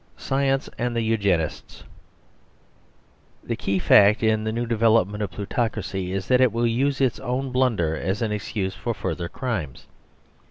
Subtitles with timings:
[0.17, 1.83] SCIENCE AND THE EUGENISTS
[3.43, 7.19] The key fact in the new development of plutocracy is that it will use its
[7.19, 9.85] own blunder as an excuse for further crimes.